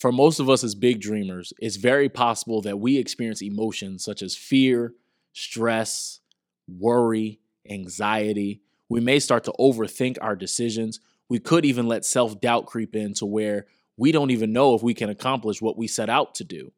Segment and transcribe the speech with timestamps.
[0.00, 4.22] For most of us as big dreamers, it's very possible that we experience emotions such
[4.22, 4.94] as fear,
[5.34, 6.20] stress,
[6.66, 7.38] worry,
[7.68, 8.62] anxiety.
[8.88, 11.00] We may start to overthink our decisions.
[11.28, 13.66] We could even let self doubt creep in to where
[13.98, 16.72] we don't even know if we can accomplish what we set out to do.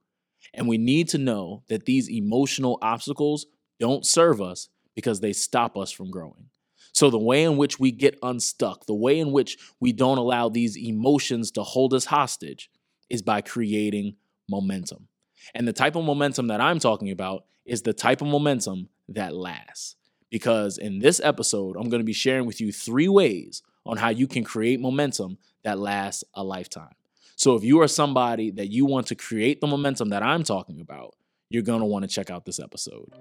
[0.53, 3.47] And we need to know that these emotional obstacles
[3.79, 6.49] don't serve us because they stop us from growing.
[6.93, 10.49] So, the way in which we get unstuck, the way in which we don't allow
[10.49, 12.69] these emotions to hold us hostage,
[13.13, 14.17] is by creating
[14.49, 15.07] momentum.
[15.55, 19.35] And the type of momentum that I'm talking about is the type of momentum that
[19.35, 19.97] lasts.
[20.31, 24.09] Because in this episode, I'm going to be sharing with you three ways on how
[24.09, 26.95] you can create momentum that lasts a lifetime.
[27.37, 30.81] So, if you are somebody that you want to create the momentum that I'm talking
[30.81, 31.15] about,
[31.51, 33.13] you're going to want to check out this episode.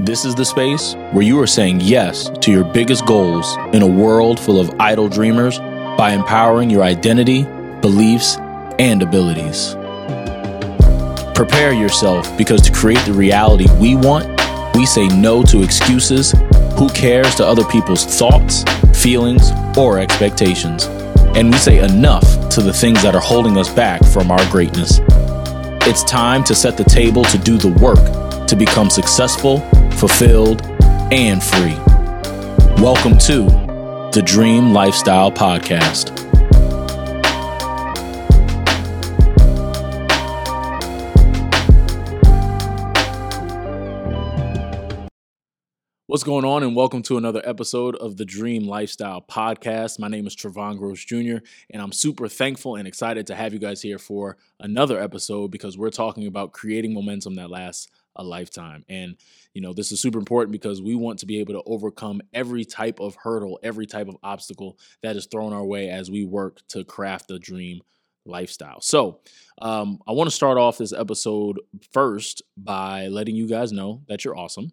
[0.00, 3.86] This is the space where you are saying yes to your biggest goals in a
[3.86, 7.44] world full of idle dreamers by empowering your identity,
[7.80, 8.36] beliefs,
[8.80, 9.74] and abilities.
[11.34, 14.26] Prepare yourself because to create the reality we want,
[14.74, 16.32] we say no to excuses,
[16.78, 20.86] who cares to other people's thoughts, feelings, or expectations.
[21.36, 25.00] And we say enough to the things that are holding us back from our greatness.
[25.86, 29.60] It's time to set the table to do the work to become successful,
[29.98, 30.62] fulfilled,
[31.12, 31.76] and free.
[32.82, 33.44] Welcome to
[34.14, 36.19] the Dream Lifestyle Podcast.
[46.10, 50.00] What's going on, and welcome to another episode of the Dream Lifestyle Podcast.
[50.00, 51.36] My name is Trevón Gross Jr.,
[51.70, 55.78] and I'm super thankful and excited to have you guys here for another episode because
[55.78, 57.86] we're talking about creating momentum that lasts
[58.16, 58.84] a lifetime.
[58.88, 59.18] And,
[59.54, 62.64] you know, this is super important because we want to be able to overcome every
[62.64, 66.58] type of hurdle, every type of obstacle that is thrown our way as we work
[66.70, 67.82] to craft the dream
[68.26, 68.80] lifestyle.
[68.80, 69.20] So,
[69.62, 71.60] um, I want to start off this episode
[71.92, 74.72] first by letting you guys know that you're awesome.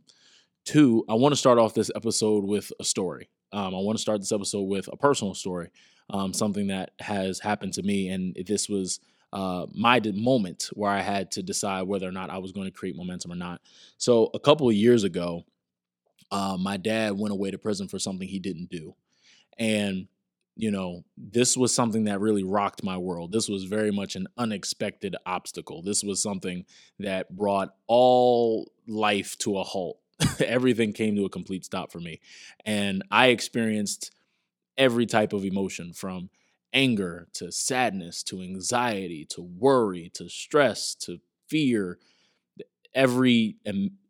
[0.68, 3.30] Two, I want to start off this episode with a story.
[3.54, 5.70] Um, I want to start this episode with a personal story,
[6.10, 8.10] um, something that has happened to me.
[8.10, 9.00] And this was
[9.32, 12.78] uh, my moment where I had to decide whether or not I was going to
[12.78, 13.62] create momentum or not.
[13.98, 15.46] So, a couple of years ago,
[16.32, 18.94] uh, my dad went away to prison for something he didn't do.
[19.58, 20.10] And
[20.58, 23.32] you know, this was something that really rocked my world.
[23.32, 25.82] This was very much an unexpected obstacle.
[25.82, 26.66] This was something
[27.00, 30.00] that brought all life to a halt
[30.40, 32.20] everything came to a complete stop for me.
[32.66, 34.12] And I experienced
[34.78, 36.30] every type of emotion from
[36.74, 41.98] anger to sadness to anxiety to worry to stress to fear
[42.94, 43.56] every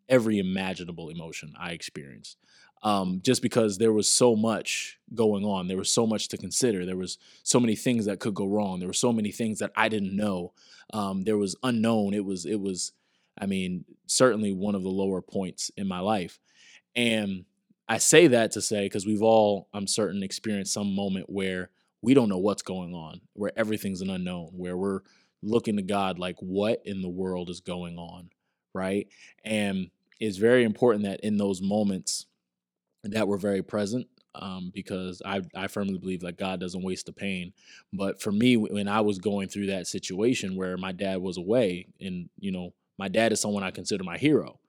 [0.09, 2.37] every imaginable emotion i experienced
[2.83, 6.85] um, just because there was so much going on there was so much to consider
[6.85, 9.71] there was so many things that could go wrong there were so many things that
[9.75, 10.51] i didn't know
[10.93, 12.91] um, there was unknown it was it was
[13.39, 16.39] I mean, certainly one of the lower points in my life.
[16.95, 17.45] And
[17.87, 21.69] I say that to say, because we've all, I'm certain, experienced some moment where
[22.01, 25.01] we don't know what's going on, where everything's an unknown, where we're
[25.41, 28.29] looking to God like, what in the world is going on?
[28.73, 29.07] Right.
[29.43, 32.25] And it's very important that in those moments
[33.03, 37.13] that we're very present um, because I, I firmly believe that God doesn't waste the
[37.13, 37.53] pain.
[37.93, 41.87] But for me, when I was going through that situation where my dad was away
[41.99, 44.59] and, you know, my dad is someone I consider my hero.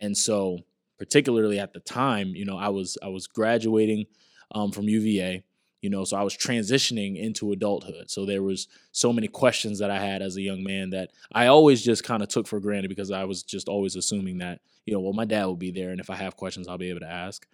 [0.00, 0.58] And so,
[0.98, 4.06] particularly at the time, you know, I was I was graduating
[4.52, 5.44] um, from UVA,
[5.80, 8.10] you know, so I was transitioning into adulthood.
[8.10, 11.46] So there was so many questions that I had as a young man that I
[11.46, 14.94] always just kind of took for granted because I was just always assuming that, you
[14.94, 17.00] know, well, my dad will be there, and if I have questions, I'll be able
[17.00, 17.46] to ask.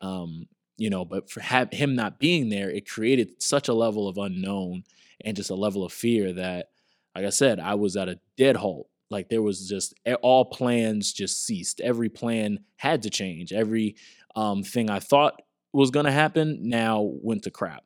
[0.00, 4.18] Um, you know, but for him not being there, it created such a level of
[4.18, 4.84] unknown
[5.24, 6.70] and just a level of fear that,
[7.14, 11.12] like I said, I was at a dead halt like there was just all plans
[11.12, 11.80] just ceased.
[11.80, 13.52] Every plan had to change.
[13.52, 13.96] Every
[14.34, 15.40] um, thing I thought
[15.72, 17.84] was going to happen now went to crap.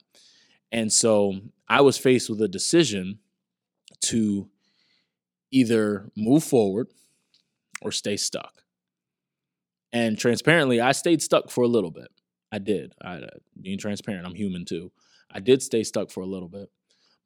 [0.72, 1.34] And so
[1.68, 3.18] I was faced with a decision
[4.06, 4.48] to
[5.50, 6.88] either move forward
[7.82, 8.62] or stay stuck.
[9.92, 12.08] And transparently, I stayed stuck for a little bit.
[12.52, 12.92] I did.
[13.02, 13.26] I, uh,
[13.60, 14.92] being transparent, I'm human too.
[15.30, 16.70] I did stay stuck for a little bit,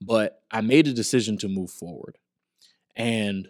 [0.01, 2.19] but I made a decision to move forward.
[2.97, 3.49] And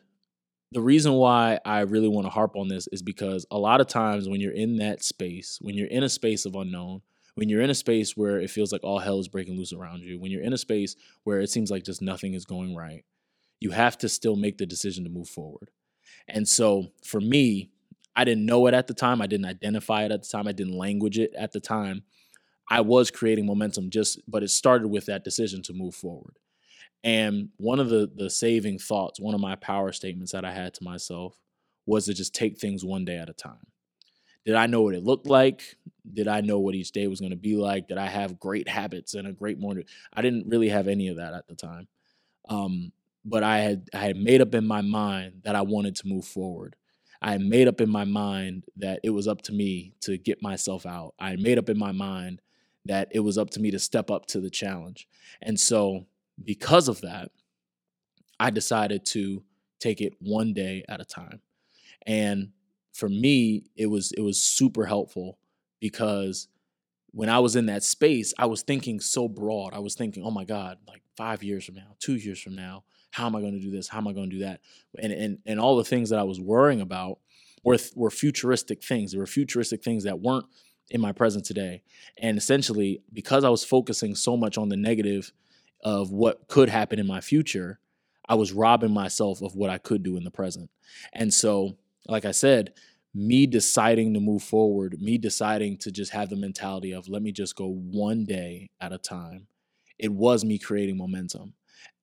[0.73, 3.89] the reason why I really want to harp on this is because a lot of
[3.89, 7.03] times when you're in that space, when you're in a space of unknown,
[7.35, 10.03] when you're in a space where it feels like all hell is breaking loose around
[10.03, 10.95] you, when you're in a space
[11.25, 13.05] where it seems like just nothing is going right,
[13.59, 15.71] you have to still make the decision to move forward.
[16.29, 17.71] And so for me,
[18.15, 19.21] I didn't know it at the time.
[19.21, 20.47] I didn't identify it at the time.
[20.47, 22.03] I didn't language it at the time.
[22.69, 26.37] I was creating momentum just, but it started with that decision to move forward.
[27.03, 30.75] And one of the the saving thoughts, one of my power statements that I had
[30.75, 31.39] to myself
[31.87, 33.67] was to just take things one day at a time.
[34.45, 35.77] Did I know what it looked like?
[36.13, 37.89] Did I know what each day was going to be like?
[37.89, 39.85] Did I have great habits and a great morning?
[40.13, 41.89] I didn't really have any of that at the time.
[42.49, 42.93] Um,
[43.25, 46.25] but I had I had made up in my mind that I wanted to move
[46.25, 46.77] forward.
[47.23, 50.43] I had made up in my mind that it was up to me to get
[50.43, 51.15] myself out.
[51.19, 52.41] I had made up in my mind
[52.87, 55.07] that it was up to me to step up to the challenge.
[55.43, 56.07] And so,
[56.45, 57.31] because of that,
[58.39, 59.43] I decided to
[59.79, 61.41] take it one day at a time.
[62.07, 62.51] And
[62.93, 65.39] for me, it was it was super helpful
[65.81, 66.49] because
[67.13, 69.75] when I was in that space, I was thinking so broad.
[69.75, 72.85] I was thinking, oh my God, like five years from now, two years from now,
[73.11, 73.89] how am I going to do this?
[73.89, 74.61] How am I going to do that?
[74.99, 77.19] And and and all the things that I was worrying about
[77.65, 79.13] were were futuristic things.
[79.13, 80.47] There were futuristic things that weren't
[80.91, 81.83] in my present today.
[82.19, 85.33] And essentially, because I was focusing so much on the negative
[85.83, 87.79] of what could happen in my future,
[88.29, 90.71] I was robbing myself of what I could do in the present.
[91.13, 92.73] And so, like I said,
[93.13, 97.33] me deciding to move forward, me deciding to just have the mentality of let me
[97.33, 99.49] just go one day at a time,
[99.99, 101.55] it was me creating momentum.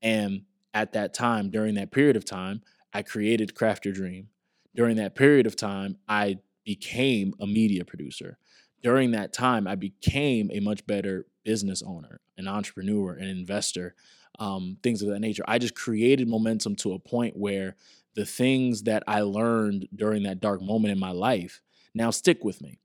[0.02, 0.44] And
[0.74, 2.62] at that time, during that period of time,
[2.94, 4.28] I created Craft Your Dream.
[4.76, 8.38] During that period of time, I became a media producer.
[8.84, 13.96] During that time, I became a much better business owner, an entrepreneur, an investor,
[14.38, 15.44] um, things of that nature.
[15.48, 17.76] I just created momentum to a point where
[18.16, 21.62] the things that I learned during that dark moment in my life
[21.96, 22.80] now stick with me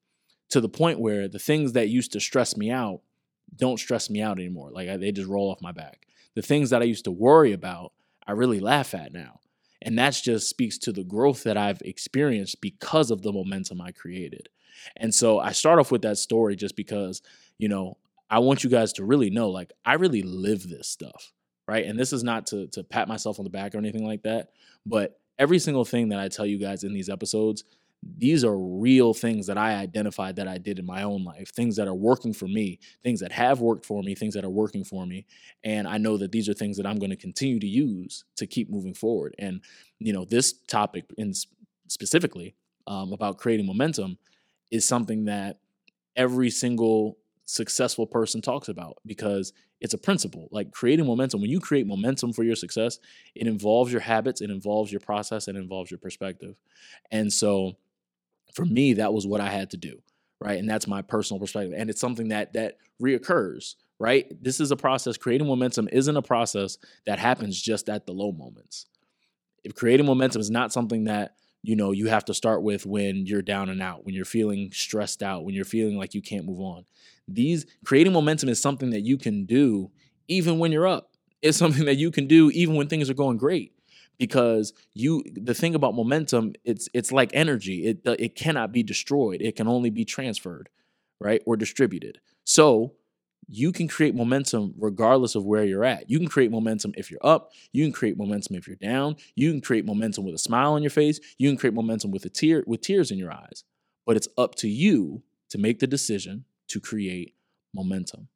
[0.51, 3.01] to the point where the things that used to stress me out
[3.57, 4.71] don't stress me out anymore.
[4.71, 7.53] Like I, they just roll off my back the things that I used to worry
[7.53, 7.93] about,
[8.27, 9.41] I really laugh at now.
[9.81, 13.91] And that just speaks to the growth that I've experienced because of the momentum I
[13.93, 14.49] created.
[14.97, 17.21] And so I start off with that story just because,
[17.59, 17.99] you know,
[18.33, 21.33] I want you guys to really know like I really live this stuff,
[21.69, 21.85] right?
[21.85, 24.51] And this is not to to pat myself on the back or anything like that,
[24.85, 27.65] but every single thing that I tell you guys in these episodes
[28.03, 31.77] these are real things that I identified that I did in my own life, things
[31.77, 34.83] that are working for me, things that have worked for me, things that are working
[34.83, 35.25] for me.
[35.63, 38.47] And I know that these are things that I'm going to continue to use to
[38.47, 39.37] keep moving forward.
[39.39, 39.61] And,
[40.01, 41.33] you know, this topic in
[41.87, 42.57] specifically
[42.89, 44.19] um, about creating momentum
[44.73, 45.61] is something that
[46.17, 50.49] every single successful person talks about because it's a principle.
[50.53, 52.99] Like creating momentum, when you create momentum for your success,
[53.35, 56.55] it involves your habits, it involves your process, it involves your perspective.
[57.11, 57.77] And so,
[58.55, 60.01] for me, that was what I had to do,
[60.41, 60.59] right?
[60.59, 61.75] And that's my personal perspective.
[61.77, 64.27] And it's something that that reoccurs, right?
[64.43, 65.17] This is a process.
[65.17, 68.87] Creating momentum isn't a process that happens just at the low moments.
[69.65, 73.27] If creating momentum is not something that you know you have to start with when
[73.27, 76.47] you're down and out, when you're feeling stressed out, when you're feeling like you can't
[76.47, 76.85] move on.
[77.29, 79.91] These creating momentum is something that you can do
[80.29, 81.13] even when you're up.
[81.41, 83.73] It's something that you can do even when things are going great
[84.19, 89.41] because you the thing about momentum it's it's like energy it it cannot be destroyed
[89.41, 90.69] it can only be transferred
[91.19, 92.93] right or distributed so
[93.53, 96.09] you can create momentum regardless of where you're at.
[96.09, 97.53] You can create momentum if you're up.
[97.73, 99.17] You can create momentum if you're down.
[99.35, 101.21] You can create momentum with a smile on your face.
[101.39, 103.65] You can create momentum with a tear with tears in your eyes.
[104.07, 107.35] But it's up to you to make the decision to create
[107.75, 108.29] momentum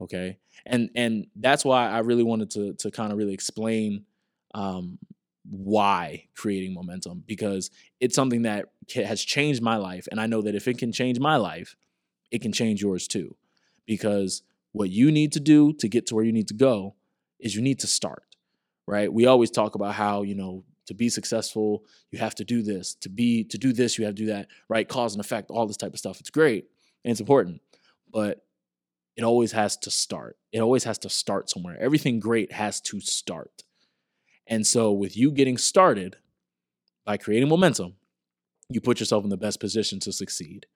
[0.00, 0.38] okay?
[0.66, 4.04] And and that's why i really wanted to to kind of really explain
[4.54, 4.98] um,
[5.50, 10.06] why creating momentum because it's something that has changed my life.
[10.10, 11.76] And I know that if it can change my life,
[12.30, 13.34] it can change yours too.
[13.84, 14.42] Because
[14.74, 16.96] what you need to do to get to where you need to go
[17.38, 18.24] is you need to start,
[18.88, 19.10] right?
[19.10, 22.96] We always talk about how, you know, to be successful, you have to do this.
[22.96, 24.86] To be to do this, you have to do that, right?
[24.88, 26.18] Cause and effect, all this type of stuff.
[26.18, 26.66] It's great
[27.04, 27.62] and it's important.
[28.12, 28.44] But
[29.16, 30.36] it always has to start.
[30.50, 31.76] It always has to start somewhere.
[31.80, 33.62] Everything great has to start.
[34.48, 36.16] And so, with you getting started
[37.04, 37.94] by creating momentum,
[38.68, 40.66] you put yourself in the best position to succeed.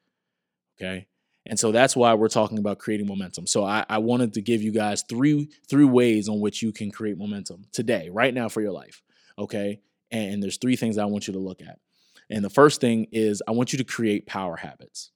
[0.80, 1.08] Okay.
[1.48, 3.46] And so that's why we're talking about creating momentum.
[3.46, 6.90] So I, I, wanted to give you guys three three ways on which you can
[6.90, 9.02] create momentum today, right now for your life.
[9.38, 9.80] Okay.
[10.10, 11.78] And there's three things I want you to look at.
[12.30, 15.10] And the first thing is I want you to create power habits.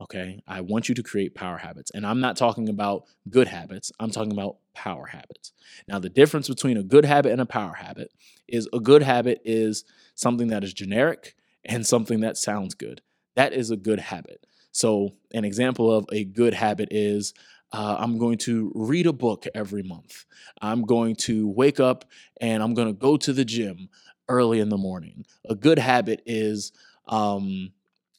[0.00, 0.42] Okay.
[0.46, 1.90] I want you to create power habits.
[1.94, 5.52] And I'm not talking about good habits, I'm talking about power habits.
[5.86, 8.12] Now, the difference between a good habit and a power habit
[8.48, 13.00] is a good habit is something that is generic and something that sounds good.
[13.34, 14.46] That is a good habit.
[14.72, 17.34] So, an example of a good habit is
[17.72, 20.24] uh, I'm going to read a book every month.
[20.60, 22.04] I'm going to wake up
[22.40, 23.88] and I'm going to go to the gym
[24.28, 25.24] early in the morning.
[25.48, 26.72] A good habit is,
[27.08, 27.72] um,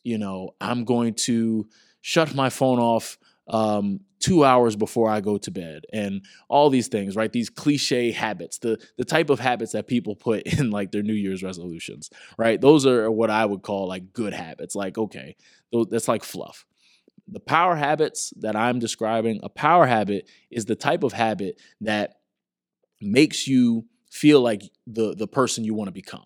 [0.04, 1.68] you know, I'm going to
[2.02, 3.18] shut my phone off
[3.48, 7.32] um, two hours before I go to bed, and all these things, right?
[7.32, 11.14] These cliche habits, the the type of habits that people put in like their New
[11.14, 12.60] Year's resolutions, right?
[12.60, 14.76] Those are what I would call like good habits.
[14.76, 15.36] Like, okay,
[15.90, 16.66] that's like fluff.
[17.28, 22.16] The power habits that I'm describing, a power habit is the type of habit that
[23.02, 26.26] makes you feel like the the person you want to become.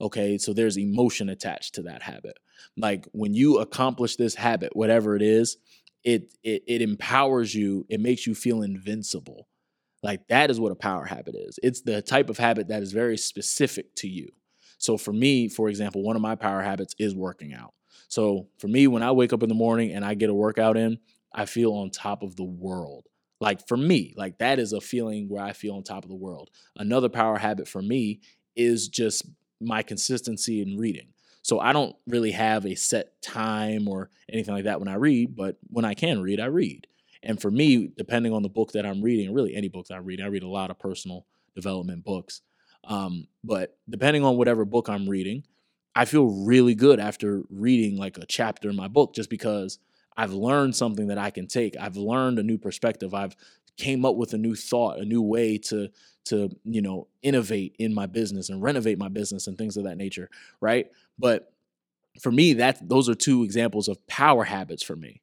[0.00, 2.38] Okay, so there's emotion attached to that habit.
[2.76, 5.56] Like when you accomplish this habit, whatever it is,
[6.06, 9.48] it, it it empowers you it makes you feel invincible.
[10.02, 11.58] Like that is what a power habit is.
[11.62, 14.28] It's the type of habit that is very specific to you.
[14.78, 17.74] So for me for example one of my power habits is working out.
[18.08, 20.76] So for me when i wake up in the morning and i get a workout
[20.76, 20.98] in
[21.34, 23.06] i feel on top of the world.
[23.40, 26.16] Like for me like that is a feeling where i feel on top of the
[26.16, 26.50] world.
[26.76, 28.20] Another power habit for me
[28.54, 29.26] is just
[29.60, 31.08] my consistency in reading
[31.46, 35.36] so I don't really have a set time or anything like that when I read,
[35.36, 36.88] but when I can read, I read.
[37.22, 40.04] And for me, depending on the book that I'm reading, really any book that I'm
[40.04, 41.24] reading, I read a lot of personal
[41.54, 42.40] development books.
[42.82, 45.44] Um, but depending on whatever book I'm reading,
[45.94, 49.78] I feel really good after reading like a chapter in my book just because
[50.16, 51.76] I've learned something that I can take.
[51.78, 53.14] I've learned a new perspective.
[53.14, 53.36] I've
[53.76, 55.90] came up with a new thought, a new way to
[56.26, 59.96] to you know innovate in my business and renovate my business and things of that
[59.96, 60.28] nature
[60.60, 61.52] right but
[62.20, 65.22] for me that those are two examples of power habits for me.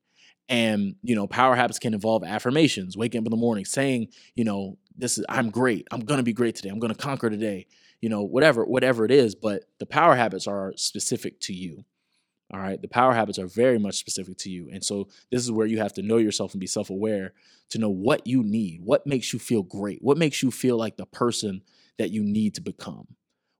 [0.49, 4.43] And you know power habits can involve affirmations waking up in the morning saying you
[4.43, 5.87] know this is i'm great.
[5.91, 6.69] I'm to be great today.
[6.69, 7.67] I'm to conquer today.
[8.01, 11.85] You know whatever whatever it is but the power habits are specific to you
[12.53, 12.79] all right.
[12.79, 14.69] The power habits are very much specific to you.
[14.71, 17.33] And so this is where you have to know yourself and be self aware
[17.69, 20.95] to know what you need, what makes you feel great, what makes you feel like
[20.95, 21.63] the person
[21.97, 23.07] that you need to become,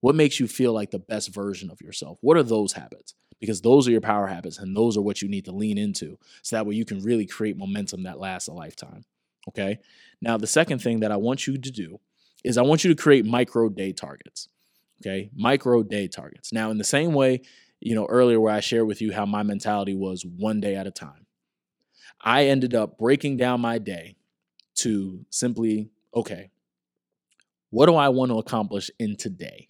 [0.03, 2.17] what makes you feel like the best version of yourself.
[2.19, 3.13] What are those habits?
[3.39, 6.19] Because those are your power habits and those are what you need to lean into
[6.41, 9.05] so that way you can really create momentum that lasts a lifetime.
[9.48, 9.79] Okay.
[10.22, 12.01] Now, the second thing that I want you to do
[12.43, 14.50] is I want you to create micro day targets.
[15.01, 15.29] Okay.
[15.33, 16.51] Micro day targets.
[16.51, 17.41] Now, in the same way
[17.79, 20.86] you know, earlier where I shared with you how my mentality was one day at
[20.86, 21.27] a time.
[22.22, 24.15] I ended up breaking down my day
[24.75, 26.51] to simply, okay,
[27.69, 29.67] what do I want to accomplish in today?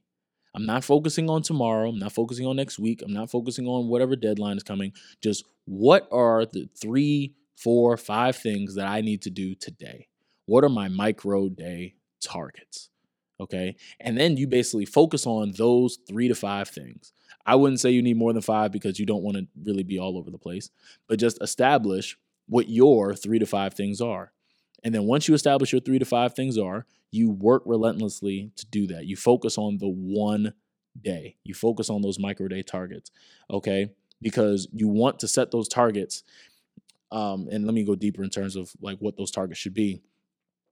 [0.55, 1.89] I'm not focusing on tomorrow.
[1.89, 3.01] I'm not focusing on next week.
[3.03, 4.93] I'm not focusing on whatever deadline is coming.
[5.21, 10.07] Just what are the three, four, five things that I need to do today?
[10.45, 12.89] What are my micro day targets?
[13.39, 13.75] Okay.
[13.99, 17.13] And then you basically focus on those three to five things.
[17.45, 19.99] I wouldn't say you need more than five because you don't want to really be
[19.99, 20.69] all over the place,
[21.09, 22.17] but just establish
[22.47, 24.31] what your three to five things are.
[24.83, 28.65] And then once you establish your three to five things are, you work relentlessly to
[28.65, 29.05] do that.
[29.05, 30.53] You focus on the one
[30.99, 33.11] day, you focus on those micro day targets,
[33.49, 33.91] okay?
[34.21, 36.23] Because you want to set those targets.
[37.11, 40.01] Um, and let me go deeper in terms of like what those targets should be.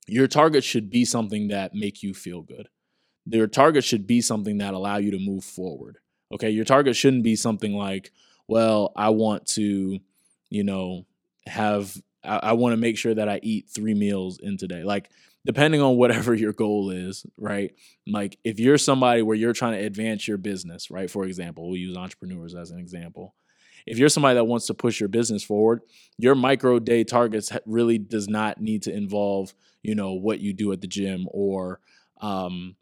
[0.08, 2.68] Your target should be something that make you feel good.
[3.26, 6.00] Your target should be something that allow you to move forward.
[6.34, 8.12] Okay, your target shouldn't be something like,
[8.48, 10.00] well, I want to,
[10.50, 11.06] you know,
[11.46, 14.84] have I, I want to make sure that I eat three meals in today.
[14.84, 15.10] Like
[15.46, 17.74] depending on whatever your goal is, right?
[18.08, 21.10] Like if you're somebody where you're trying to advance your business, right?
[21.10, 23.36] For example, we'll use entrepreneurs as an example.
[23.88, 25.82] If you're somebody that wants to push your business forward,
[26.18, 30.72] your micro day targets really does not need to involve, you know, what you do
[30.72, 31.80] at the gym or
[32.22, 32.76] um,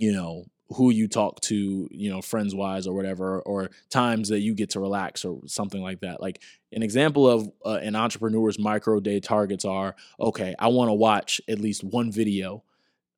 [0.00, 4.40] you know, who you talk to, you know, friends wise or whatever, or times that
[4.40, 6.20] you get to relax or something like that.
[6.20, 10.94] Like an example of uh, an entrepreneur's micro day targets are okay, I want to
[10.94, 12.62] watch at least one video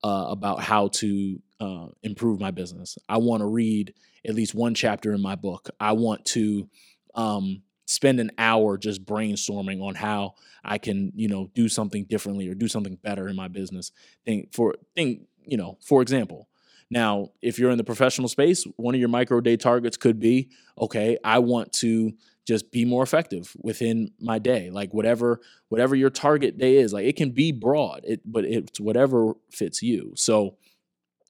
[0.04, 2.98] uh, about how to uh, improve my business.
[3.08, 3.94] I want to read
[4.26, 5.70] at least one chapter in my book.
[5.80, 6.68] I want to
[7.14, 12.48] um, spend an hour just brainstorming on how I can, you know, do something differently
[12.48, 13.90] or do something better in my business.
[14.24, 16.48] Think for think, you know, for example,
[16.90, 20.50] now, if you're in the professional space, one of your micro day targets could be
[20.78, 22.12] okay, I want to
[22.46, 24.70] just be more effective within my day.
[24.70, 28.80] Like whatever whatever your target day is like it can be broad it but it's
[28.80, 30.12] whatever fits you.
[30.16, 30.56] So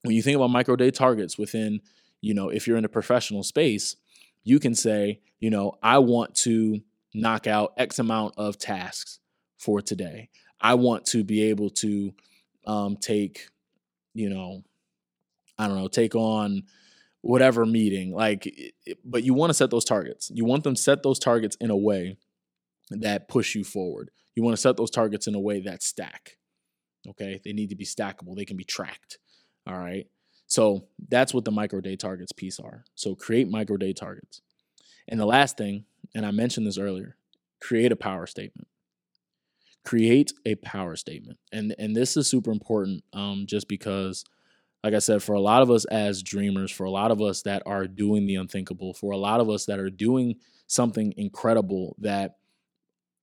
[0.03, 1.81] when you think about micro day targets within
[2.21, 3.97] you know if you're in a professional space
[4.45, 6.81] you can say you know i want to
[7.15, 9.19] knock out x amount of tasks
[9.59, 10.31] for today.
[10.61, 12.13] I want to be able to
[12.67, 13.49] um, take
[14.15, 14.63] you know
[15.61, 16.65] I don't know, take on
[17.23, 18.13] whatever meeting.
[18.15, 18.43] Like,
[19.05, 20.31] but you want to set those targets.
[20.35, 22.17] You want them set those targets in a way
[22.91, 24.11] that push you forward.
[24.35, 26.39] You want to set those targets in a way that stack.
[27.11, 27.41] Okay.
[27.45, 29.19] They need to be stackable, they can be tracked.
[29.67, 30.07] All right.
[30.47, 32.85] So that's what the micro day targets piece are.
[32.95, 34.41] So create micro day targets.
[35.09, 37.17] And the last thing, and I mentioned this earlier,
[37.61, 38.69] create a power statement.
[39.85, 41.39] create a power statement.
[41.53, 44.25] And and this is super important um, just because
[44.83, 47.43] like I said, for a lot of us as dreamers, for a lot of us
[47.43, 51.97] that are doing the unthinkable, for a lot of us that are doing something incredible
[51.99, 52.37] that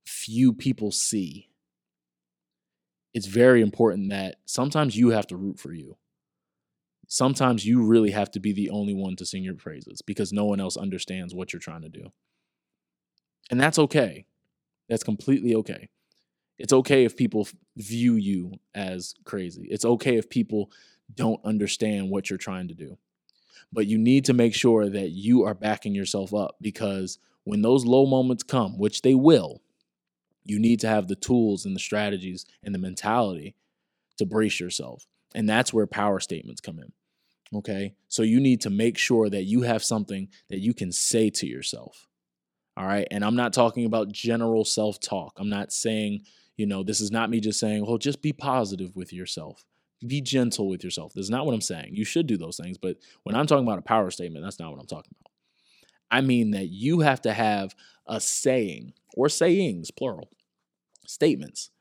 [0.05, 1.49] few people see,
[3.13, 5.97] it's very important that sometimes you have to root for you.
[7.07, 10.45] Sometimes you really have to be the only one to sing your praises because no
[10.45, 12.11] one else understands what you're trying to do.
[13.49, 14.25] And that's okay.
[14.89, 15.89] That's completely okay.
[16.59, 17.47] It's okay if people
[17.77, 19.67] view you as crazy.
[19.69, 20.71] It's okay if people
[21.13, 22.97] don't understand what you're trying to do.
[23.71, 27.85] But you need to make sure that you are backing yourself up because when those
[27.85, 29.61] low moments come, which they will,
[30.43, 33.55] you need to have the tools and the strategies and the mentality
[34.17, 35.05] to brace yourself.
[35.35, 36.91] And that's where power statements come in.
[37.57, 37.93] Okay.
[38.07, 41.47] So you need to make sure that you have something that you can say to
[41.47, 42.07] yourself.
[42.75, 43.07] All right.
[43.11, 45.33] And I'm not talking about general self talk.
[45.37, 46.23] I'm not saying,
[46.57, 49.65] you know, this is not me just saying, well, just be positive with yourself.
[50.05, 51.13] Be gentle with yourself.
[51.13, 51.95] That's not what I'm saying.
[51.95, 52.77] You should do those things.
[52.77, 55.31] But when I'm talking about a power statement, that's not what I'm talking about.
[56.09, 57.75] I mean that you have to have
[58.05, 60.29] a saying or sayings, plural,
[61.05, 61.71] statements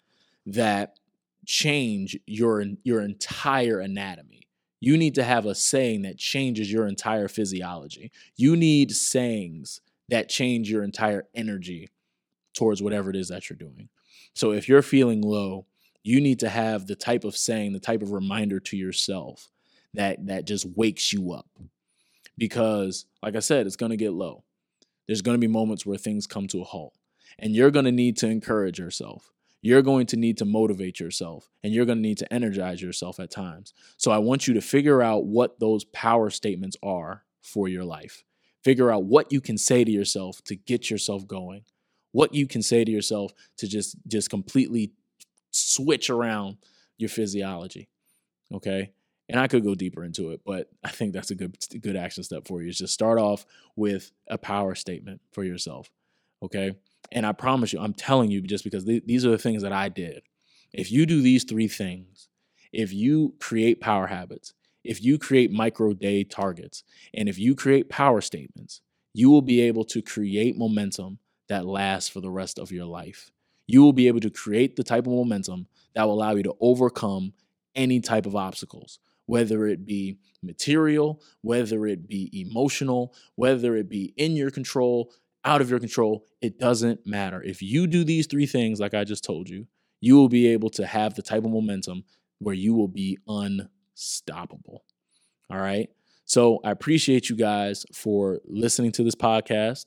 [0.46, 0.99] that
[1.46, 4.49] change your your entire anatomy.
[4.80, 8.11] You need to have a saying that changes your entire physiology.
[8.37, 11.88] You need sayings that change your entire energy
[12.56, 13.88] towards whatever it is that you're doing.
[14.35, 15.66] So if you're feeling low,
[16.06, 19.50] you need to have the type of saying, the type of reminder to yourself
[19.94, 21.48] that that just wakes you up.
[22.38, 24.44] Because like I said, it's going to get low.
[25.06, 26.94] There's going to be moments where things come to a halt.
[27.40, 29.32] And you're going to need to encourage yourself.
[29.62, 33.18] You're going to need to motivate yourself and you're going to need to energize yourself
[33.18, 33.75] at times.
[33.96, 38.22] So I want you to figure out what those power statements are for your life.
[38.62, 41.64] Figure out what you can say to yourself to get yourself going.
[42.12, 44.92] What you can say to yourself to just just completely
[45.56, 46.58] switch around
[46.98, 47.88] your physiology.
[48.52, 48.92] Okay?
[49.28, 52.22] And I could go deeper into it, but I think that's a good good action
[52.22, 52.68] step for you.
[52.68, 53.44] Is just start off
[53.75, 55.90] with a power statement for yourself.
[56.42, 56.73] Okay?
[57.10, 59.73] And I promise you, I'm telling you just because th- these are the things that
[59.73, 60.23] I did.
[60.73, 62.28] If you do these three things,
[62.73, 64.52] if you create power habits,
[64.84, 68.80] if you create micro day targets, and if you create power statements,
[69.12, 73.30] you will be able to create momentum that lasts for the rest of your life.
[73.66, 76.56] You will be able to create the type of momentum that will allow you to
[76.60, 77.32] overcome
[77.74, 84.14] any type of obstacles, whether it be material, whether it be emotional, whether it be
[84.16, 85.12] in your control,
[85.44, 87.42] out of your control, it doesn't matter.
[87.42, 89.66] If you do these three things, like I just told you,
[90.00, 92.04] you will be able to have the type of momentum
[92.38, 94.84] where you will be unstoppable.
[95.50, 95.88] All right.
[96.24, 99.86] So I appreciate you guys for listening to this podcast.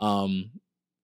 [0.00, 0.50] Um,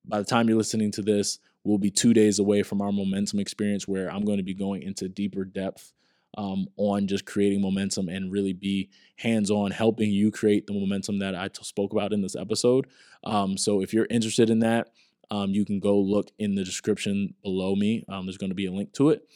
[0.04, 3.40] by the time you're listening to this, we'll be two days away from our momentum
[3.40, 5.92] experience where I'm going to be going into deeper depth
[6.36, 11.18] um, on just creating momentum and really be hands on helping you create the momentum
[11.20, 12.86] that I t- spoke about in this episode.
[13.24, 14.90] Um, so if you're interested in that,
[15.30, 18.04] um, you can go look in the description below me.
[18.08, 19.26] Um, there's going to be a link to it.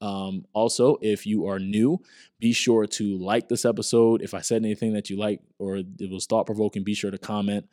[0.00, 2.00] Um, also, if you are new,
[2.38, 4.22] be sure to like this episode.
[4.22, 7.18] If I said anything that you like or it was thought provoking, be sure to
[7.18, 7.68] comment.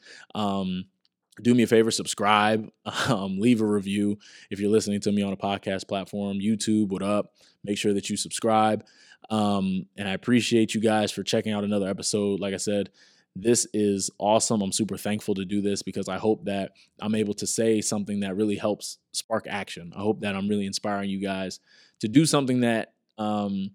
[1.42, 2.70] Do me a favor, subscribe,
[3.08, 4.18] um, leave a review.
[4.50, 7.34] If you're listening to me on a podcast platform, YouTube, what up?
[7.64, 8.86] Make sure that you subscribe.
[9.30, 12.40] Um, and I appreciate you guys for checking out another episode.
[12.40, 12.90] Like I said,
[13.36, 14.62] this is awesome.
[14.62, 16.72] I'm super thankful to do this because I hope that
[17.02, 19.92] I'm able to say something that really helps spark action.
[19.96, 21.60] I hope that I'm really inspiring you guys
[22.00, 23.72] to do something that um,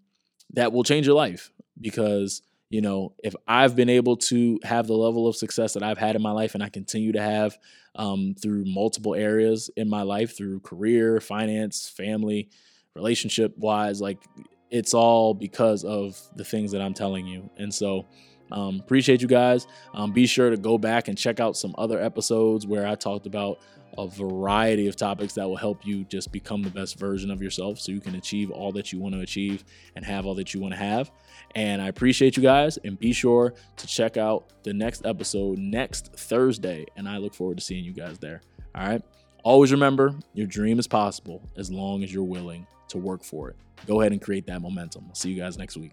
[0.54, 4.94] that will change your life because you know, if I've been able to have the
[4.94, 7.58] level of success that I've had in my life and I continue to have
[7.96, 12.48] um, through multiple areas in my life, through career, finance, family,
[12.94, 14.22] relationship wise, like
[14.70, 17.50] it's all because of the things that I'm telling you.
[17.56, 18.06] And so,
[18.52, 19.66] um, appreciate you guys.
[19.94, 23.26] Um, be sure to go back and check out some other episodes where I talked
[23.26, 23.60] about
[23.98, 27.78] a variety of topics that will help you just become the best version of yourself
[27.78, 29.64] so you can achieve all that you want to achieve
[29.96, 31.10] and have all that you want to have.
[31.54, 36.12] And I appreciate you guys and be sure to check out the next episode next
[36.14, 36.86] Thursday.
[36.96, 38.42] And I look forward to seeing you guys there.
[38.74, 39.02] All right.
[39.42, 43.56] Always remember your dream is possible as long as you're willing to work for it.
[43.86, 45.06] Go ahead and create that momentum.
[45.08, 45.92] I'll see you guys next week.